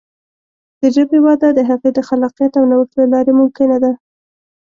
د 0.79 0.81
ژبې 0.95 1.19
وده 1.25 1.49
د 1.53 1.59
هغې 1.69 1.89
د 1.93 1.99
خلاقیت 2.07 2.53
او 2.59 2.65
نوښت 2.71 2.93
له 2.99 3.05
لارې 3.13 3.31
ممکنه 3.41 3.77
ده. 3.83 3.91